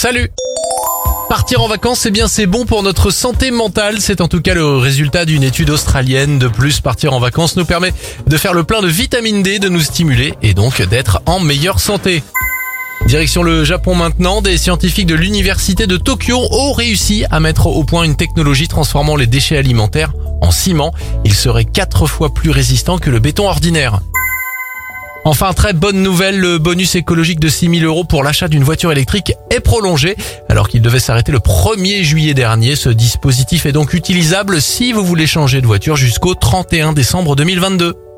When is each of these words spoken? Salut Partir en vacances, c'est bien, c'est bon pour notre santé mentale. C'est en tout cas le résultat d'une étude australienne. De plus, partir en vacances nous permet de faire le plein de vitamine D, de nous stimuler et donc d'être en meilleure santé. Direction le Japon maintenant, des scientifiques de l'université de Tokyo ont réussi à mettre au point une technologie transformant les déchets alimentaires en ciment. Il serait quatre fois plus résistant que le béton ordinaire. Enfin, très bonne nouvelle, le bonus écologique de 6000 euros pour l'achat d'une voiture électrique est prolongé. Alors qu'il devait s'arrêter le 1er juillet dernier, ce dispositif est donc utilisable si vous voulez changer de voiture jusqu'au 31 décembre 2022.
Salut 0.00 0.30
Partir 1.28 1.60
en 1.60 1.68
vacances, 1.68 1.98
c'est 2.00 2.10
bien, 2.10 2.26
c'est 2.26 2.46
bon 2.46 2.64
pour 2.64 2.82
notre 2.82 3.10
santé 3.10 3.50
mentale. 3.50 4.00
C'est 4.00 4.22
en 4.22 4.28
tout 4.28 4.40
cas 4.40 4.54
le 4.54 4.78
résultat 4.78 5.26
d'une 5.26 5.42
étude 5.42 5.68
australienne. 5.68 6.38
De 6.38 6.48
plus, 6.48 6.80
partir 6.80 7.12
en 7.12 7.20
vacances 7.20 7.54
nous 7.56 7.66
permet 7.66 7.92
de 8.26 8.36
faire 8.38 8.54
le 8.54 8.64
plein 8.64 8.80
de 8.80 8.88
vitamine 8.88 9.42
D, 9.42 9.58
de 9.58 9.68
nous 9.68 9.82
stimuler 9.82 10.32
et 10.40 10.54
donc 10.54 10.80
d'être 10.80 11.20
en 11.26 11.38
meilleure 11.38 11.80
santé. 11.80 12.22
Direction 13.04 13.42
le 13.42 13.62
Japon 13.62 13.94
maintenant, 13.94 14.40
des 14.40 14.56
scientifiques 14.56 15.06
de 15.06 15.14
l'université 15.14 15.86
de 15.86 15.98
Tokyo 15.98 16.48
ont 16.50 16.72
réussi 16.72 17.26
à 17.30 17.38
mettre 17.38 17.66
au 17.66 17.84
point 17.84 18.04
une 18.04 18.16
technologie 18.16 18.68
transformant 18.68 19.16
les 19.16 19.26
déchets 19.26 19.58
alimentaires 19.58 20.14
en 20.40 20.50
ciment. 20.50 20.94
Il 21.26 21.34
serait 21.34 21.66
quatre 21.66 22.06
fois 22.06 22.32
plus 22.32 22.48
résistant 22.48 22.96
que 22.96 23.10
le 23.10 23.18
béton 23.18 23.46
ordinaire. 23.46 24.00
Enfin, 25.24 25.52
très 25.52 25.74
bonne 25.74 26.02
nouvelle, 26.02 26.38
le 26.38 26.58
bonus 26.58 26.94
écologique 26.94 27.40
de 27.40 27.48
6000 27.48 27.84
euros 27.84 28.04
pour 28.04 28.22
l'achat 28.22 28.48
d'une 28.48 28.64
voiture 28.64 28.90
électrique 28.90 29.34
est 29.50 29.60
prolongé. 29.60 30.16
Alors 30.48 30.68
qu'il 30.68 30.80
devait 30.80 30.98
s'arrêter 30.98 31.30
le 31.30 31.40
1er 31.40 32.02
juillet 32.02 32.32
dernier, 32.32 32.74
ce 32.74 32.88
dispositif 32.88 33.66
est 33.66 33.72
donc 33.72 33.92
utilisable 33.92 34.62
si 34.62 34.92
vous 34.92 35.04
voulez 35.04 35.26
changer 35.26 35.60
de 35.60 35.66
voiture 35.66 35.96
jusqu'au 35.96 36.34
31 36.34 36.94
décembre 36.94 37.36
2022. 37.36 38.09